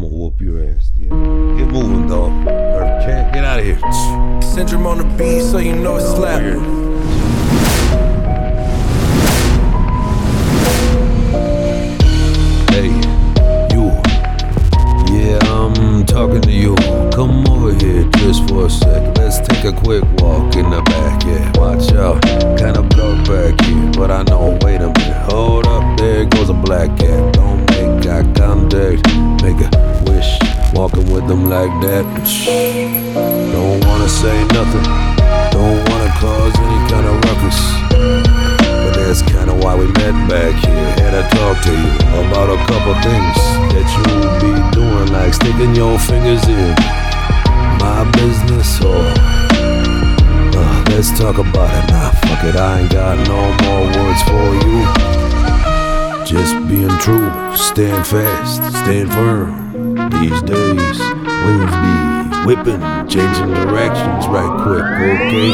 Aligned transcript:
I'ma 0.00 0.08
whoop 0.08 0.40
your 0.40 0.64
ass, 0.64 0.92
yeah. 0.96 1.08
Get 1.08 1.68
moving, 1.68 2.08
dog. 2.08 2.32
Or 2.48 2.80
can't 3.04 3.34
get 3.34 3.44
out 3.44 3.58
of 3.58 3.66
here. 3.66 3.78
Syndrome 4.40 4.86
on 4.86 4.96
the 4.96 5.04
beat, 5.18 5.42
so 5.42 5.58
you 5.58 5.76
know 5.76 5.96
it's 5.96 6.06
oh, 6.06 6.14
slapping. 6.14 6.60
Hey, 12.70 12.88
you. 13.74 13.90
Yeah, 15.14 15.38
I'm 15.52 16.06
talking 16.06 16.40
to 16.40 16.50
you. 16.50 16.74
Come 17.12 17.46
over 17.48 17.74
here 17.74 18.08
just 18.16 18.48
for 18.48 18.64
a 18.64 18.70
sec. 18.70 19.18
Let's 19.18 19.46
take 19.46 19.64
a 19.64 19.72
quick 19.82 20.02
walk 20.22 20.56
in 20.56 20.70
the 20.70 20.80
back. 20.86 21.09
Them 31.30 31.48
like 31.48 31.70
that. 31.80 32.02
Don't 33.54 33.78
wanna 33.86 34.08
say 34.08 34.36
nothing. 34.50 34.82
Don't 35.54 35.78
wanna 35.88 36.10
cause 36.18 36.54
any 36.58 36.80
kind 36.90 37.06
of 37.06 37.14
ruckus. 37.22 37.60
But 38.82 38.92
that's 38.98 39.22
kinda 39.22 39.54
why 39.54 39.76
we 39.76 39.86
met 40.02 40.16
back 40.28 40.54
here. 40.58 40.90
Had 40.98 41.14
to 41.14 41.22
talk 41.38 41.62
to 41.66 41.72
you 41.82 41.92
about 42.26 42.50
a 42.50 42.58
couple 42.66 42.94
things 43.06 43.36
that 43.70 43.86
you 43.94 44.04
be 44.42 44.52
doing, 44.74 45.12
like 45.12 45.32
sticking 45.32 45.72
your 45.72 45.96
fingers 46.00 46.42
in 46.48 46.74
my 47.78 48.02
business. 48.18 48.80
Or 48.82 49.06
uh, 50.58 50.84
let's 50.90 51.16
talk 51.16 51.38
about 51.38 51.70
it. 51.78 51.92
Nah, 51.92 52.10
fuck 52.26 52.42
it, 52.42 52.56
I 52.56 52.80
ain't 52.80 52.90
got 52.90 53.16
no 53.28 53.40
more 53.62 53.86
words 53.86 54.22
for 54.26 54.46
you. 54.66 54.78
Just 56.26 56.54
being 56.66 56.96
true, 56.98 57.30
stand 57.54 58.04
fast, 58.04 58.56
stand 58.82 59.12
firm. 59.12 59.70
These 60.20 60.42
days, 60.42 61.09
winds 61.44 61.74
be 61.82 62.20
whipping, 62.46 62.80
changing 63.08 63.52
directions 63.54 64.26
right 64.28 64.52
quick, 64.62 64.84
okay? 64.84 65.52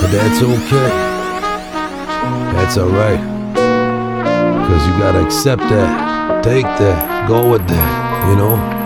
But 0.00 0.10
that's 0.10 0.42
okay. 0.42 1.12
That's 2.54 2.76
alright. 2.78 3.20
Cause 4.66 4.86
you 4.86 4.98
gotta 4.98 5.24
accept 5.24 5.62
that, 5.62 6.42
take 6.44 6.64
that, 6.64 7.28
go 7.28 7.50
with 7.50 7.66
that, 7.68 8.28
you 8.28 8.36
know? 8.36 8.82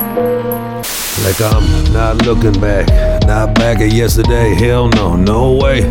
Like 1.25 1.41
I'm 1.41 1.93
not 1.93 2.25
looking 2.27 2.61
back, 2.61 2.87
not 3.27 3.55
back 3.55 3.81
at 3.81 3.93
yesterday, 3.93 4.55
hell 4.55 4.89
no, 4.89 5.17
no 5.17 5.53
way. 5.53 5.91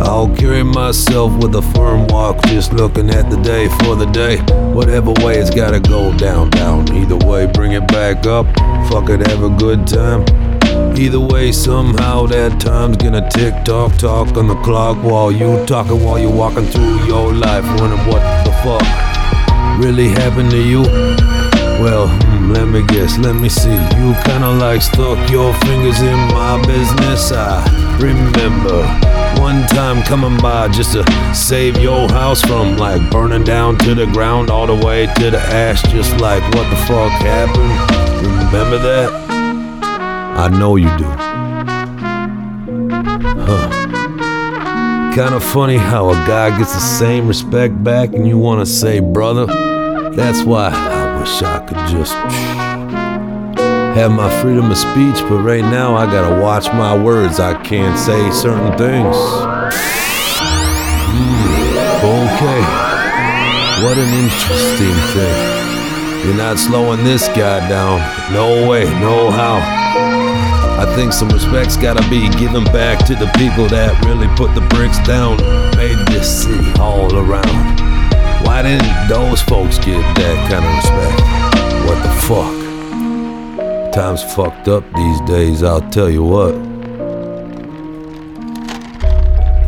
I'll 0.00 0.28
carry 0.36 0.62
myself 0.62 1.32
with 1.42 1.54
a 1.56 1.62
firm 1.74 2.06
walk, 2.08 2.42
just 2.46 2.72
looking 2.72 3.10
at 3.10 3.30
the 3.30 3.36
day 3.38 3.68
for 3.80 3.96
the 3.96 4.06
day. 4.06 4.38
Whatever 4.72 5.12
way 5.24 5.38
it's 5.38 5.50
gotta 5.50 5.80
go 5.80 6.16
down, 6.16 6.50
down. 6.50 6.94
Either 6.94 7.16
way, 7.26 7.46
bring 7.46 7.72
it 7.72 7.77
back 8.14 8.26
up. 8.26 8.46
Fuck 8.88 9.10
it, 9.10 9.20
have 9.26 9.42
a 9.42 9.50
good 9.50 9.86
time. 9.86 10.24
Either 10.96 11.20
way, 11.20 11.52
somehow 11.52 12.26
that 12.26 12.58
time's 12.58 12.96
gonna 12.96 13.28
tick 13.28 13.52
tock, 13.64 13.94
talk 13.98 14.34
on 14.36 14.48
the 14.48 14.54
clock 14.62 14.96
while 15.04 15.30
you 15.30 15.64
talking 15.66 16.02
while 16.02 16.18
you're 16.18 16.32
walking 16.32 16.64
through 16.66 17.04
your 17.04 17.34
life, 17.34 17.64
wondering 17.78 18.06
what 18.08 18.22
the 18.46 18.52
fuck 18.64 18.86
really 19.78 20.08
happened 20.08 20.50
to 20.50 20.62
you. 20.62 20.82
Well, 21.82 22.08
hmm, 22.08 22.50
let 22.52 22.66
me 22.66 22.82
guess, 22.86 23.18
let 23.18 23.34
me 23.34 23.48
see. 23.50 23.78
You 23.98 24.14
kinda 24.24 24.52
like 24.52 24.80
stuck 24.80 25.30
your 25.30 25.52
fingers 25.66 26.00
in 26.00 26.18
my 26.32 26.60
business. 26.66 27.30
I 27.30 27.62
remember 28.00 29.18
one 29.40 29.66
time 29.68 30.02
coming 30.02 30.36
by 30.40 30.68
just 30.68 30.92
to 30.92 31.04
save 31.34 31.78
your 31.78 32.08
house 32.08 32.42
from 32.42 32.76
like 32.76 33.10
burning 33.10 33.44
down 33.44 33.78
to 33.78 33.94
the 33.94 34.06
ground 34.06 34.50
all 34.50 34.66
the 34.66 34.74
way 34.86 35.06
to 35.06 35.30
the 35.30 35.38
ash, 35.38 35.82
just 35.84 36.20
like 36.20 36.42
what 36.54 36.68
the 36.70 36.76
fuck 36.86 37.12
happened. 37.22 37.97
Remember 38.70 38.86
that? 38.86 39.10
I 40.36 40.48
know 40.48 40.76
you 40.76 40.94
do. 40.98 41.06
Huh. 43.40 45.14
Kinda 45.14 45.40
funny 45.40 45.78
how 45.78 46.10
a 46.10 46.14
guy 46.26 46.50
gets 46.58 46.74
the 46.74 46.80
same 46.80 47.26
respect 47.28 47.82
back 47.82 48.12
and 48.12 48.28
you 48.28 48.36
wanna 48.36 48.66
say, 48.66 49.00
brother. 49.00 49.46
That's 50.10 50.42
why 50.42 50.68
I 50.68 51.18
wish 51.18 51.42
I 51.42 51.60
could 51.60 51.78
just 51.88 52.12
have 53.96 54.10
my 54.12 54.28
freedom 54.42 54.70
of 54.70 54.76
speech, 54.76 55.16
but 55.30 55.38
right 55.38 55.64
now 55.64 55.96
I 55.96 56.04
gotta 56.04 56.38
watch 56.38 56.66
my 56.66 56.94
words. 56.94 57.40
I 57.40 57.54
can't 57.62 57.98
say 57.98 58.30
certain 58.32 58.76
things. 58.76 59.16
Hmm, 61.08 62.04
okay. 62.04 62.60
What 63.82 63.96
an 63.96 64.12
interesting 64.12 64.94
thing. 65.14 65.67
You're 66.24 66.36
not 66.36 66.58
slowing 66.58 67.04
this 67.04 67.28
guy 67.28 67.66
down. 67.68 68.00
No 68.32 68.68
way, 68.68 68.84
no 69.00 69.30
how. 69.30 69.58
I 70.78 70.86
think 70.94 71.12
some 71.12 71.28
respect's 71.30 71.76
gotta 71.76 72.08
be 72.08 72.28
given 72.38 72.64
back 72.64 73.04
to 73.06 73.14
the 73.14 73.26
people 73.36 73.66
that 73.66 74.04
really 74.04 74.28
put 74.36 74.54
the 74.54 74.60
bricks 74.68 74.98
down, 75.06 75.36
made 75.76 75.98
this 76.08 76.44
city 76.44 76.72
all 76.78 77.12
around. 77.16 77.80
Why 78.46 78.62
didn't 78.62 79.08
those 79.08 79.42
folks 79.42 79.78
get 79.78 80.00
that 80.16 80.50
kind 80.50 80.64
of 80.64 80.72
respect? 80.78 81.20
What 81.86 82.02
the 82.02 82.10
fuck? 82.26 83.92
Time's 83.92 84.22
fucked 84.34 84.68
up 84.68 84.84
these 84.94 85.20
days, 85.22 85.62
I'll 85.62 85.88
tell 85.90 86.08
you 86.08 86.22
what. 86.22 86.54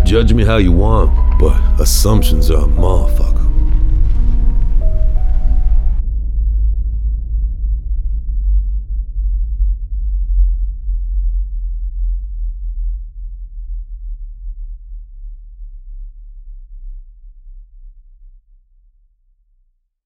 Judge 0.04 0.32
me 0.32 0.44
how 0.44 0.56
you 0.58 0.72
want, 0.72 1.10
but 1.38 1.60
assumptions 1.80 2.50
are 2.50 2.64
a 2.64 2.68
motherfucker. 2.68 3.29